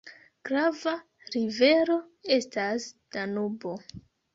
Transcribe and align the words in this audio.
Grava 0.47 0.93
rivero 1.35 2.01
estas 2.41 2.91
Danubo. 3.15 3.81